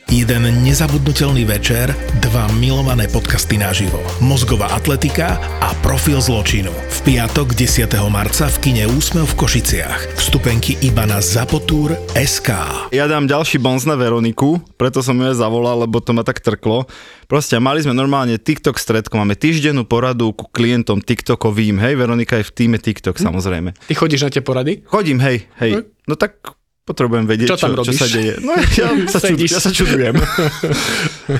[0.05, 1.89] Jeden nezabudnutelný večer,
[2.21, 3.97] dva milované podcasty naživo.
[4.21, 6.69] Mozgová atletika a profil zločinu.
[6.69, 7.89] V piatok 10.
[8.13, 10.21] marca v kine Úsmev v Košiciach.
[10.21, 12.53] Vstupenky iba na Zapotúr SK.
[12.93, 16.85] Ja dám ďalší bonz na Veroniku, preto som ju zavolal, lebo to ma tak trklo.
[17.25, 22.45] Proste mali sme normálne TikTok stredko, máme týždennú poradu ku klientom TikTokovým, hej, Veronika je
[22.45, 23.73] v týme TikTok samozrejme.
[23.73, 24.85] Ty chodíš na tie porady?
[24.85, 25.81] Chodím, hej, hej.
[26.05, 26.37] No tak
[26.85, 28.37] potrebujem vedieť, Čo tam čo, čo sa deje.
[28.45, 30.13] No ja sa, čud, ja sa čudujem.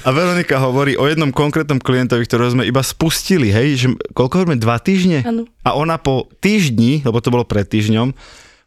[0.01, 4.57] A Veronika hovorí o jednom konkrétnom klientovi, ktorého sme iba spustili, hej, že koľko hovoríme,
[4.57, 5.21] dva týždne?
[5.21, 5.45] Áno.
[5.61, 8.17] A ona po týždni, lebo to bolo pred týždňom,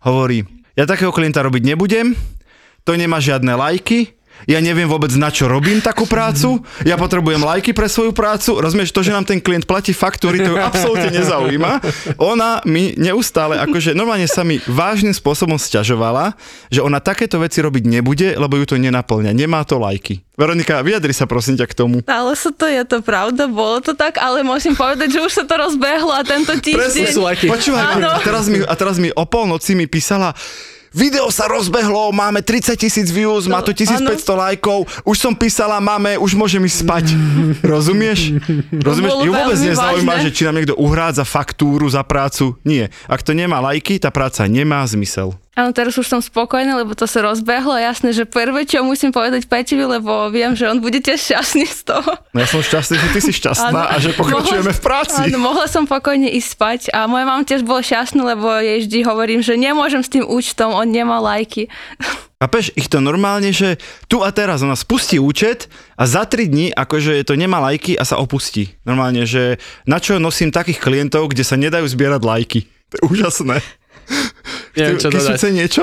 [0.07, 0.47] hovorí,
[0.79, 2.15] ja takého klienta robiť nebudem,
[2.87, 4.15] to nemá žiadne lajky,
[4.47, 8.95] ja neviem vôbec na čo robím takú prácu, ja potrebujem lajky pre svoju prácu, rozumieš,
[8.95, 11.83] to, že nám ten klient platí faktúry, to ju absolútne nezaujíma.
[12.21, 16.39] Ona mi neustále, akože normálne sa mi vážnym spôsobom sťažovala,
[16.71, 20.23] že ona takéto veci robiť nebude, lebo ju to nenaplňa, nemá to lajky.
[20.39, 21.97] Veronika, vyjadri sa prosím ťa k tomu.
[22.07, 25.43] Stalo sa to, je to pravda, bolo to tak, ale musím povedať, že už sa
[25.43, 27.11] to rozbehlo a tento týždeň...
[27.11, 27.51] sú lajky.
[27.51, 30.39] Počúvaj, a teraz, mi, a teraz mi o polnoci mi písala,
[30.95, 36.17] Video sa rozbehlo, máme 30 tisíc views, má to 1500 lajkov, už som písala, máme,
[36.17, 37.05] už môžem ísť spať.
[37.65, 38.41] Rozumieš?
[38.73, 39.13] Rozumieš?
[39.21, 42.57] Ju vôbec nezaujíma, že či nám niekto uhrádza faktúru za prácu.
[42.65, 42.89] Nie.
[43.05, 45.37] Ak to nemá lajky, tá práca nemá zmysel.
[45.59, 47.75] Áno, teraz už som spokojná, lebo to sa rozbehlo.
[47.75, 51.83] Jasné, že prvé, čo musím povedať Peťovi, lebo viem, že on bude tiež šťastný z
[51.83, 52.15] toho.
[52.31, 55.19] No ja som šťastný, že ty si šťastná a že pokračujeme v práci.
[55.19, 58.99] Áno, mohla som pokojne ísť spať a moja mama tiež bola šťastná, lebo jej vždy
[59.03, 61.67] hovorím, že nemôžem s tým účtom, on nemá lajky.
[62.39, 65.67] A peš, ich to normálne, že tu a teraz ona spustí účet
[65.99, 68.79] a za 3 dní akože to nemá lajky a sa opustí.
[68.87, 69.59] Normálne, že
[69.91, 72.71] na čo nosím takých klientov, kde sa nedajú zbierať lajky.
[72.95, 73.59] To je úžasné.
[74.79, 75.83] Neviem, čo chce niečo?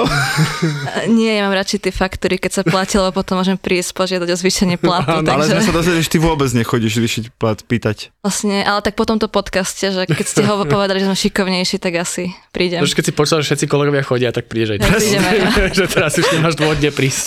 [1.18, 4.38] Nie, ja mám radšej tie faktúry, keď sa platí, lebo potom môžem prísť požiadať o
[4.40, 5.12] zvýšenie platu.
[5.12, 5.52] Ale takže...
[5.52, 8.16] sme sa dozvedeli, že ty vôbec nechodíš vyšiť plat pýtať.
[8.24, 12.00] Vlastne, ale tak po tomto podcaste, že keď ste ho povedali, že sme šikovnejší, tak
[12.00, 12.82] asi prídem.
[12.82, 15.04] Už keď si počul, že všetci kolegovia chodia, tak prídeš aj Tak teraz.
[15.12, 15.22] ja.
[15.78, 17.26] že teraz už nemáš dôvod prísť.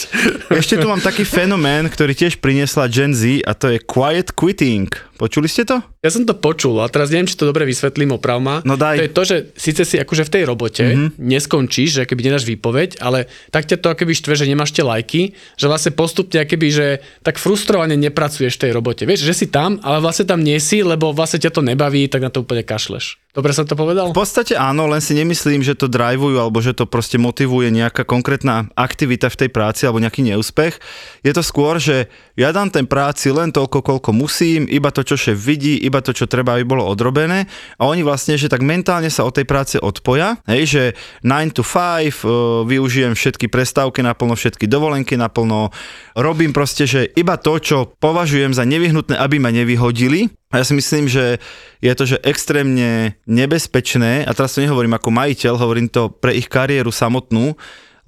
[0.49, 4.89] Ešte tu mám taký fenomén, ktorý tiež priniesla Gen Z a to je quiet quitting.
[5.19, 5.83] Počuli ste to?
[5.99, 8.63] Ja som to počul a teraz neviem, či to dobre vysvetlím, oprav ma.
[8.63, 9.03] No daj.
[9.03, 11.19] To je to, že síce si akože v tej robote mm-hmm.
[11.59, 15.35] Neskončíš, že keby nedáš výpoveď, ale tak ťa to akoby štve, že nemáš tie lajky,
[15.59, 16.87] že vlastne postupne akoby, že
[17.27, 19.03] tak frustrovane nepracuješ v tej robote.
[19.03, 22.23] Vieš, že si tam, ale vlastne tam nie si, lebo vlastne ťa to nebaví, tak
[22.23, 23.19] na to úplne kašleš.
[23.39, 24.11] Dobre som to povedal?
[24.11, 28.03] V podstate áno, len si nemyslím, že to driveujú alebo že to proste motivuje nejaká
[28.03, 30.83] konkrétna aktivita v tej práci alebo nejaký neúspech.
[31.23, 35.15] Je to skôr, že ja dám ten práci len toľko, koľko musím, iba to, čo
[35.15, 37.47] šéf vidí, iba to, čo treba, aby bolo odrobené
[37.79, 40.83] a oni vlastne, že tak mentálne sa od tej práce odpoja, hej, že
[41.23, 45.71] 9 to 5, uh, využijem všetky prestávky naplno, všetky dovolenky naplno,
[46.19, 50.73] robím proste, že iba to, čo považujem za nevyhnutné, aby ma nevyhodili, a ja si
[50.73, 51.37] myslím, že
[51.85, 56.49] je to, že extrémne nebezpečné, a teraz to nehovorím ako majiteľ, hovorím to pre ich
[56.49, 57.53] kariéru samotnú,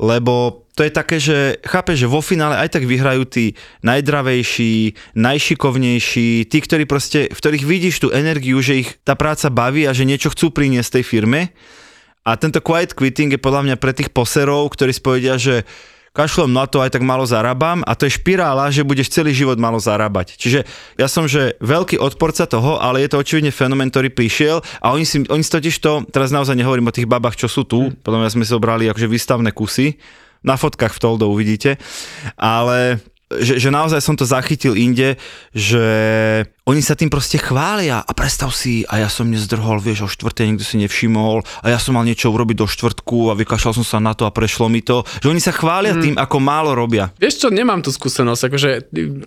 [0.01, 3.53] lebo to je také, že chápe, že vo finále aj tak vyhrajú tí
[3.85, 9.85] najdravejší, najšikovnejší, tí, ktorí proste, v ktorých vidíš tú energiu, že ich tá práca baví
[9.85, 11.53] a že niečo chcú priniesť tej firme.
[12.25, 15.69] A tento quiet quitting je podľa mňa pre tých poserov, ktorí si povedia, že
[16.11, 19.57] kašlom na to aj tak málo zarábam a to je špirála, že budeš celý život
[19.63, 20.35] malo zarábať.
[20.35, 20.67] Čiže
[20.99, 25.07] ja som, že veľký odporca toho, ale je to očividne fenomén, ktorý prišiel a oni
[25.07, 28.27] si, oni si totiž to, teraz naozaj nehovorím o tých babách, čo sú tu, podľa
[28.27, 29.95] mňa sme si zobrali akože výstavné kusy,
[30.41, 31.77] na fotkách v Toldo uvidíte,
[32.41, 32.97] ale
[33.39, 35.15] že, že naozaj som to zachytil inde,
[35.55, 35.85] že
[36.67, 40.55] oni sa tým proste chvália a predstav si, a ja som nezdrhol, vieš, o štvrtej
[40.55, 43.99] nikto si nevšimol a ja som mal niečo urobiť do štvrtku a vykašľal som sa
[44.03, 45.07] na to a prešlo mi to.
[45.23, 46.03] Že oni sa chvália mm.
[46.03, 47.11] tým, ako málo robia.
[47.19, 48.71] Vieš čo, nemám tú skúsenosť, akože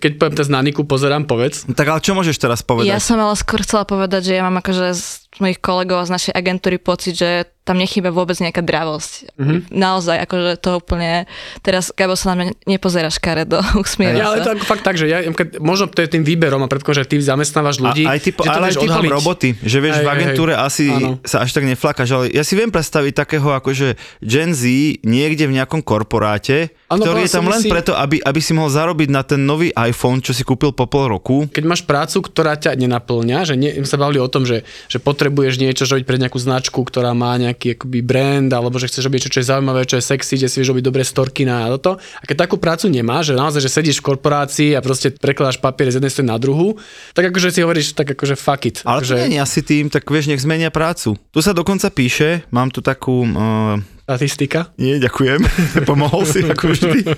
[0.00, 1.68] keď poviem teraz na Niku, pozerám, povedz.
[1.68, 2.92] No, tak ale čo môžeš teraz povedať?
[2.92, 4.96] Ja som ale skôr chcela povedať, že ja mám akože
[5.42, 7.30] mojich kolegov a z našej agentúry pocit, že
[7.64, 9.40] tam nechýba vôbec nejaká dravosť.
[9.40, 9.58] Mm-hmm.
[9.72, 11.24] Naozaj, akože to úplne...
[11.64, 15.08] Teraz, Gabo, sa na mňa nepozerá škaredo, usmieva ja, ale to ako fakt tak, že
[15.08, 15.24] ja,
[15.64, 18.04] možno to je tým výberom a predko, že ty zamestnávaš ľudí.
[18.04, 20.86] A, aj typo, že ale aj typom roboty, že vieš, aj, v agentúre aj, asi
[20.92, 21.16] áno.
[21.24, 24.68] sa až tak neflakáš, ale ja si viem predstaviť takého akože Gen Z
[25.00, 27.68] niekde v nejakom korporáte, ano, ktorý je tam len si...
[27.68, 31.10] preto, aby, aby si mohol zarobiť na ten nový iPhone, čo si kúpil po pol
[31.10, 31.50] roku.
[31.50, 35.58] Keď máš prácu, ktorá ťa nenaplňa, že nie, sa bavili o tom, že, že potrebuješ
[35.58, 39.30] niečo robiť pre nejakú značku, ktorá má nejaký akoby brand, alebo že chceš robiť čo,
[39.34, 41.98] čo je zaujímavé, čo je sexy, že si vieš robiť dobré storky na toto.
[41.98, 45.90] A keď takú prácu nemáš, že naozaj, že sedíš v korporácii a proste prekladáš papier
[45.90, 46.78] z jednej strany na druhú,
[47.16, 48.76] tak akože si hovoríš, tak akože fuck it.
[48.84, 49.14] Ale akože...
[49.16, 51.16] to nie je asi tým, tak vieš, nech zmenia prácu.
[51.32, 54.68] Tu sa dokonca píše, mám tu takú uh, Statistika?
[54.76, 55.40] Nie, ďakujem.
[55.88, 57.08] Pomohol si ako vždy.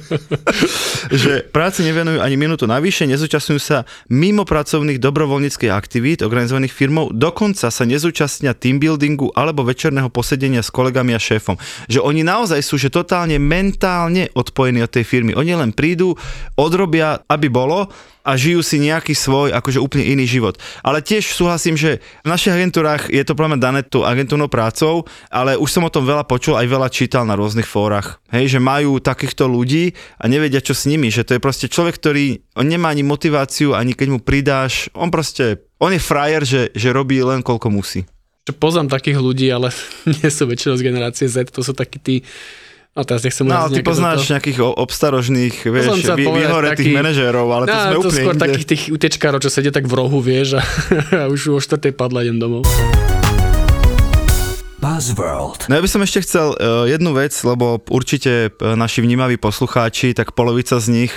[1.11, 7.75] že práci nevenujú ani minútu navyše, nezúčastňujú sa mimo pracovných dobrovoľníckých aktivít organizovaných firmou, dokonca
[7.75, 11.59] sa nezúčastnia team buildingu alebo večerného posedenia s kolegami a šéfom.
[11.91, 15.35] Že oni naozaj sú že totálne mentálne odpojení od tej firmy.
[15.35, 16.15] Oni len prídu,
[16.55, 17.91] odrobia, aby bolo,
[18.27, 20.59] a žijú si nejaký svoj, akože úplne iný život.
[20.83, 25.55] Ale tiež súhlasím, že v našich agentúrach je to probléme dané tú agentúrnou prácou, ale
[25.55, 28.19] už som o tom veľa počul, aj veľa čítal na rôznych fórach.
[28.35, 31.95] Hej, že majú takýchto ľudí a nevedia, čo s nimi, že to je proste človek,
[32.03, 36.63] ktorý on nemá ani motiváciu, ani keď mu pridáš, on proste, on je frajer, že,
[36.75, 38.03] že robí len koľko musí.
[38.59, 39.71] Poznám takých ľudí, ale
[40.19, 42.17] nie sú väčšinou z generácie Z, to sú takí tí
[42.97, 44.41] No teraz nechcem No, ale ty poznáš to...
[44.41, 46.97] nejakých obstarožných, vieš, vy, vyhoretých taký...
[46.97, 48.45] manažérov, ale to no, sme to úplne skôr inde.
[48.49, 50.65] takých tých utečkárov, čo sedia tak v rohu, vieš, a,
[51.21, 52.65] a už o štvrtej padla idem domov.
[54.81, 55.69] Buzzworld.
[55.69, 60.17] No ja by som ešte chcel uh, jednu vec, lebo určite uh, naši vnímaví poslucháči,
[60.17, 61.13] tak polovica z nich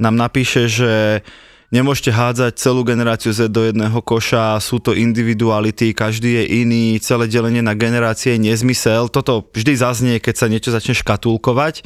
[0.00, 1.20] nám napíše, že
[1.68, 7.28] nemôžete hádzať celú generáciu Z do jedného koša, sú to individuality, každý je iný, celé
[7.28, 9.12] delenie na generácie je nezmysel.
[9.12, 11.84] Toto vždy zaznie, keď sa niečo začne škatulkovať.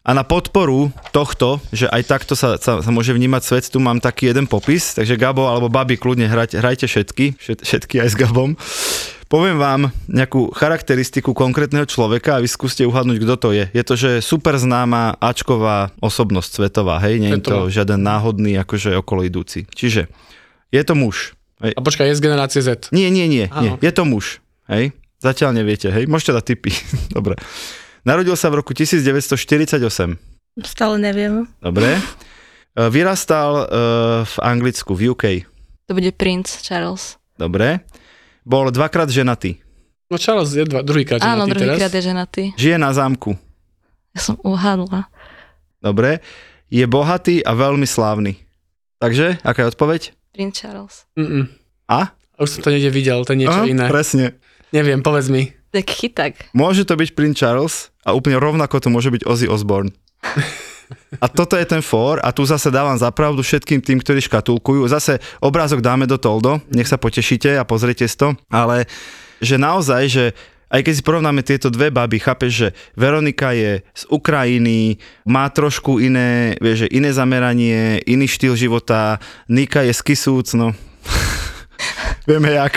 [0.00, 4.00] A na podporu tohto, že aj takto sa, sa, sa môže vnímať svet, tu mám
[4.00, 8.56] taký jeden popis, takže Gabo alebo Babi, kľudne hrajte, všetky, všetky aj s Gabom.
[9.30, 13.70] Poviem vám nejakú charakteristiku konkrétneho človeka a vy skúste uhadnúť, kto to je.
[13.70, 18.90] Je to, že super známa Ačková osobnosť svetová, hej, nie je to žiaden náhodný, akože
[18.98, 19.70] okolo idúci.
[19.70, 20.10] Čiže
[20.74, 21.38] je to muž.
[21.62, 21.78] Hej.
[21.78, 22.90] A počkaj, je z generácie Z?
[22.90, 23.72] Nie, nie, nie, nie.
[23.78, 24.90] je to muž, hej.
[25.22, 26.10] Zatiaľ neviete, hej.
[26.10, 26.74] Môžete dať tipy.
[27.14, 27.38] Dobre.
[28.02, 29.78] Narodil sa v roku 1948.
[30.66, 31.46] Stále neviem.
[31.62, 31.86] Dobre.
[31.94, 32.00] E,
[32.90, 33.66] vyrastal uh,
[34.26, 35.24] v Anglicku, v UK.
[35.86, 37.14] To bude princ Charles.
[37.38, 37.86] Dobre
[38.44, 39.60] bol dvakrát ženatý.
[40.10, 42.42] No Charles je dva, druhýkrát ženatý Áno, druhýkrát je ženatý.
[42.58, 43.38] Žije na zámku.
[44.10, 45.06] Ja som uhadla.
[45.78, 46.18] Dobre.
[46.66, 48.38] Je bohatý a veľmi slávny.
[48.98, 50.00] Takže, aká je odpoveď?
[50.34, 51.06] Prince Charles.
[51.14, 51.46] Mm-mm.
[51.90, 52.14] A?
[52.38, 53.86] Už som to niekde videl, to je niečo Aha, iné.
[53.86, 54.38] Presne.
[54.70, 55.50] Neviem, povedz mi.
[55.70, 56.32] Tak chytak.
[56.54, 59.94] Môže to byť Prince Charles a úplne rovnako to môže byť Ozzy Osbourne.
[61.18, 64.86] A toto je ten fór a tu zase dávam zapravdu všetkým tým, ktorí škatulkujú.
[64.90, 68.86] Zase obrázok dáme do Toldo, nech sa potešíte a pozrite si to, ale
[69.40, 70.24] že naozaj, že
[70.70, 75.98] aj keď si porovnáme tieto dve baby, chápeš, že Veronika je z Ukrajiny, má trošku
[75.98, 79.18] iné, vieš, iné zameranie, iný štýl života,
[79.50, 80.70] Nika je z Kisúc, no
[82.28, 82.74] vieme jak.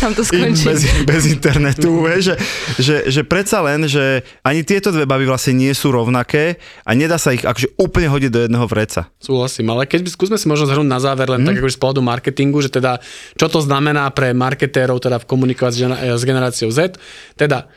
[0.00, 0.64] Tam to skončí.
[0.64, 2.34] Bez, bez internetu, že,
[2.78, 7.20] že, že predsa len, že ani tieto dve baby vlastne nie sú rovnaké a nedá
[7.20, 9.10] sa ich akože úplne hodiť do jedného vreca.
[9.18, 11.48] Súhlasím, ale keď by skúsme si možno zhrnúť na záver len hmm.
[11.48, 13.02] tak akože z pohľadu marketingu, že teda
[13.36, 15.72] čo to znamená pre marketérov teda v komunikovať
[16.16, 16.96] s generáciou Z,
[17.34, 17.68] teda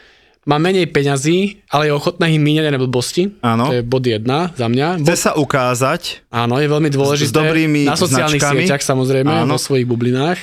[0.41, 3.29] má menej peňazí, ale je ochotná im míňať na blbosti.
[3.45, 3.69] Áno.
[3.69, 5.05] To je bod jedna za mňa.
[5.05, 6.25] Chce sa ukázať.
[6.33, 7.29] Áno, je veľmi dôležité.
[7.29, 8.65] S dobrými Na sociálnych značkami.
[8.65, 9.53] sieťach samozrejme, Áno.
[9.53, 10.41] vo svojich bublinách.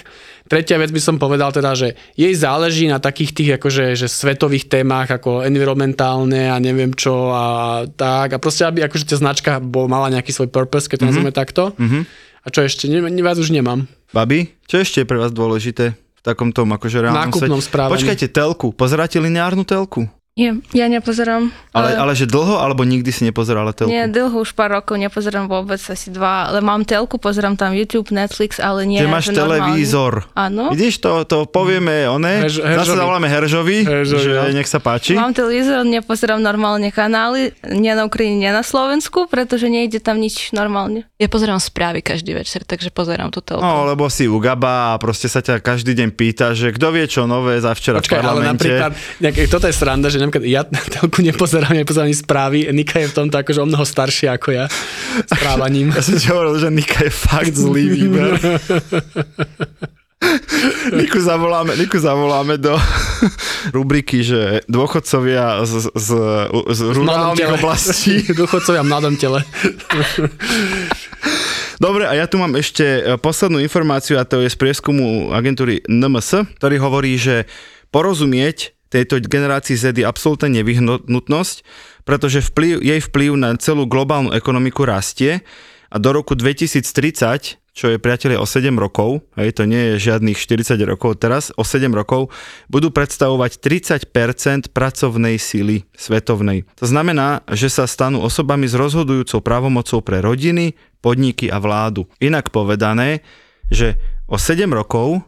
[0.49, 4.71] Tretia vec by som povedal teda, že jej záleží na takých tých akože, že svetových
[4.71, 7.45] témach ako environmentálne a neviem čo a
[7.85, 8.33] tak.
[8.33, 11.11] A proste, aby akože tá značka bol, mala nejaký svoj purpose, keď to mm-hmm.
[11.21, 11.63] nazveme takto.
[11.77, 12.03] Mm-hmm.
[12.39, 12.89] A čo ešte?
[12.89, 13.85] Ne, ne, viac už nemám.
[14.15, 17.93] Babi, čo ešte je pre vás dôležité v takom tom akože reálnom Nákupnom svete?
[17.95, 18.75] Počkajte, telku.
[18.75, 20.11] Pozeráte lineárnu telku?
[20.39, 21.51] Nie, ja nepozerám.
[21.75, 23.91] Ale, ale že dlho, alebo nikdy si nepozerala telku?
[23.91, 28.15] Nie, dlho už pár rokov nepozerám vôbec, asi dva, ale mám telku, pozerám tam YouTube,
[28.15, 29.03] Netflix, ale nie.
[29.03, 30.31] Že máš že televízor.
[30.39, 30.71] Áno.
[30.71, 32.99] Vidíš, to, to povieme, one, Herž- zase Heržovi.
[33.03, 34.55] zavoláme Heržovi, Heržovi, že no.
[34.55, 35.19] nech sa páči.
[35.19, 40.55] Mám televízor, nepozerám normálne kanály, nie na Ukrajine, nie na Slovensku, pretože nejde tam nič
[40.55, 41.11] normálne.
[41.19, 43.59] Ja pozerám správy každý večer, takže pozerám tú telku.
[43.59, 47.11] No, lebo si u Gaba a proste sa ťa každý deň pýta, že kto vie
[47.11, 48.71] čo nové za včera Počkaj, v ale parlamente.
[48.71, 50.63] napríklad, nejaké, toto je sranda, že napríklad ja
[51.01, 54.65] telku nepozerám, nepozerám ani správy, Nika je v tomto akože o mnoho staršia ako ja
[55.33, 55.97] správaním.
[55.97, 58.37] Ja som ti hovoril, že Nika je fakt zlý výber.
[60.99, 62.75] Niku zavoláme, Niku zavoláme do
[63.71, 66.09] rubriky, že dôchodcovia z, z,
[66.75, 68.27] z rurálnych oblastí.
[68.27, 69.47] Dôchodcovia v mladom tele.
[71.79, 75.87] Dobre, a ja tu mám ešte e, poslednú informáciu a to je z prieskumu agentúry
[75.87, 77.47] NMS, ktorý hovorí, že
[77.95, 81.57] porozumieť tejto generácii Z je absolútna nevyhnutnosť,
[82.09, 85.45] pretože vplyv, jej vplyv na celú globálnu ekonomiku rastie
[85.89, 90.35] a do roku 2030, čo je priatelia o 7 rokov, hej, to nie je žiadnych
[90.35, 92.35] 40 rokov teraz, o 7 rokov
[92.67, 93.63] budú predstavovať
[94.11, 96.67] 30% pracovnej síly svetovnej.
[96.83, 102.11] To znamená, že sa stanú osobami s rozhodujúcou právomocou pre rodiny, podniky a vládu.
[102.19, 103.23] Inak povedané,
[103.71, 103.95] že
[104.27, 105.23] o 7 rokov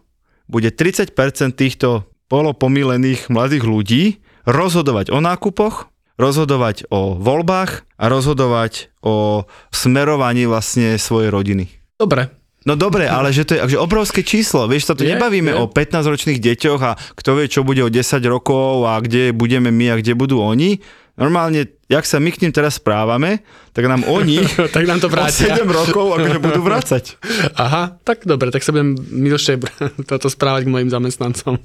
[0.51, 1.15] bude 30%
[1.55, 4.03] týchto polopomílených mladých ľudí
[4.47, 11.67] rozhodovať o nákupoch, rozhodovať o voľbách a rozhodovať o smerovaní vlastne svojej rodiny.
[11.99, 15.49] Dobre, No dobre, ale že to je že obrovské číslo, vieš, sa tu Je, nebavíme
[15.49, 15.57] je.
[15.57, 19.87] o 15-ročných deťoch a kto vie, čo bude o 10 rokov a kde budeme my
[19.89, 20.77] a kde budú oni.
[21.17, 23.43] Normálne, jak sa my k ním teraz správame,
[23.75, 24.39] tak nám oni
[24.77, 25.59] tak nám to vrátia.
[25.59, 27.05] 7 rokov akože budú vracať.
[27.67, 29.59] Aha, tak dobre, tak sa budem milšie
[30.11, 31.59] toto správať k mojim zamestnancom.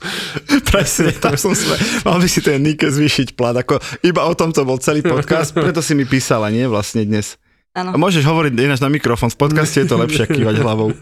[0.65, 4.49] Presne, tak som sme, mal by si ten Nike zvýšiť plat, ako iba o tom
[4.49, 7.37] to bol celý podcast, preto si mi písala, nie vlastne dnes.
[7.75, 7.99] A Áno.
[7.99, 10.95] môžeš hovoriť ináč na mikrofón, v podcaste je to lepšie, kývať hlavou.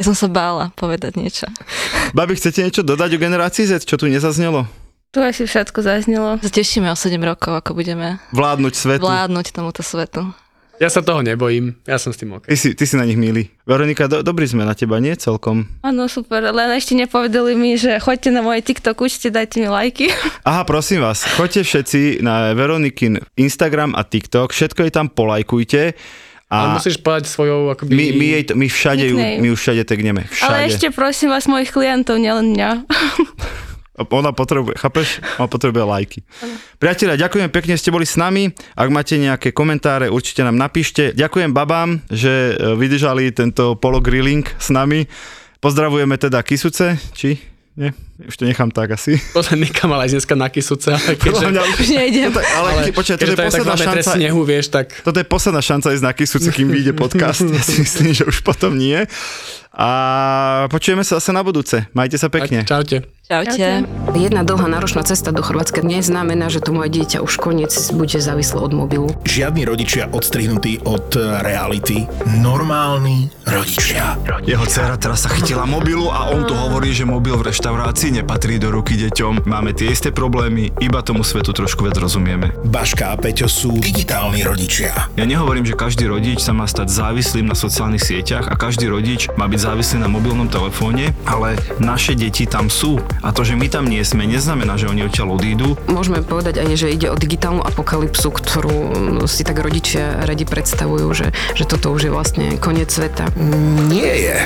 [0.00, 1.46] Ja som sa bála povedať niečo.
[2.10, 4.66] Babi, chcete niečo dodať o generácii Z, čo tu nezaznelo?
[5.12, 6.40] Tu asi všetko zaznelo.
[6.40, 9.04] Zatešíme o 7 rokov, ako budeme Vládnuť svetu.
[9.04, 10.24] vládnuť tomuto svetu.
[10.80, 12.48] Ja sa toho nebojím, ja som s tým OK.
[12.48, 13.52] Ty si, ty si na nich milý.
[13.62, 15.68] Veronika, do, dobrý sme na teba, nie celkom.
[15.84, 20.08] Áno, super, len ešte nepovedali mi, že choďte na môj TikTok, učte, dajte mi lajky.
[20.48, 25.92] Aha, prosím vás, choďte všetci na Veronikin Instagram a TikTok, všetko jej tam polajkujte.
[26.52, 27.96] Ale A musíš povedať svojou akoby...
[27.96, 30.28] my, my, jej, to- my všade ju, my ju všade tegneme.
[30.28, 30.48] Všade.
[30.48, 32.70] Ale ešte prosím vás, mojich klientov, nielen mňa.
[33.92, 35.20] Ona potrebuje, chápeš?
[35.36, 36.18] Ona potrebuje lajky.
[36.80, 38.48] Priatelia, ďakujem pekne, ste boli s nami.
[38.72, 41.12] Ak máte nejaké komentáre, určite nám napíšte.
[41.12, 45.04] Ďakujem babám, že e, vydržali tento pologrilling s nami.
[45.60, 47.36] Pozdravujeme teda Kisuce, či?
[47.76, 47.92] Nie?
[48.28, 49.18] Už to nechám tak asi.
[49.36, 51.46] Podľa Nika mal aj dneska na kysuce, ale keďže,
[51.78, 52.30] Už nejdem.
[52.30, 54.10] ale, ale ale počkaj, to je to je tak posledná šanca.
[54.14, 57.42] snehu, vieš, tak Toto je posledná šanca ísť na Kisuce, kým vyjde podcast.
[57.42, 59.02] Ja si myslím, že už potom nie.
[59.72, 59.88] A
[60.68, 61.88] počujeme sa zase na budúce.
[61.96, 62.60] Majte sa pekne.
[62.60, 63.08] tak, čaute.
[63.24, 63.88] Čaute.
[64.12, 68.60] Jedna dlhá náročná cesta do Chorvátska neznamená, že to moje dieťa už koniec bude závislé
[68.60, 69.08] od mobilu.
[69.24, 72.04] Žiadni rodičia odstrihnutí od eh, reality.
[72.36, 74.20] Normálni rodičia.
[74.44, 78.60] Jeho dcera teraz sa chytila mobilu a on tu hovorí, že mobil v reštaurácii nepatrí
[78.60, 79.48] do ruky deťom.
[79.48, 82.52] Máme tie isté problémy, iba tomu svetu trošku viac rozumieme.
[82.68, 85.08] Baška a Peťo sú digitálni rodičia.
[85.16, 89.32] Ja nehovorím, že každý rodič sa má stať závislým na sociálnych sieťach a každý rodič
[89.40, 93.00] má byť závislý na mobilnom telefóne, ale naše deti tam sú.
[93.24, 95.74] A to, že my tam nie sme, neznamená, že oni odtiaľ odídu.
[95.88, 101.08] Môžeme povedať aj, že ide o digitálnu apokalypsu, ktorú mm, si tak rodičia radi predstavujú,
[101.16, 103.32] že, že toto už je vlastne koniec sveta.
[103.88, 104.36] Nie je.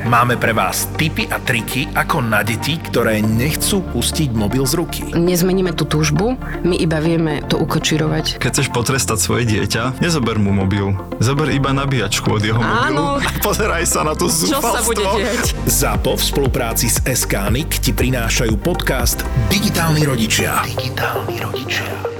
[0.00, 5.02] Máme pre vás tipy a triky, ako na deti, ktoré nechcú pustiť mobil z ruky.
[5.12, 8.40] Nezmeníme tú túžbu, my iba vieme to ukočirovať.
[8.40, 10.96] Keď chceš potrestať svoje dieťa, nezober mu mobil.
[11.20, 13.20] Zober iba nabíjačku od jeho mobilu Áno.
[13.20, 15.52] a pozeraj sa na to Čo sa bude diať?
[15.68, 19.20] ZAPO v spolupráci s SKNIC ti prinášajú podcast
[19.52, 20.64] Digitálni rodičia.
[20.64, 22.19] Digitálni rodičia.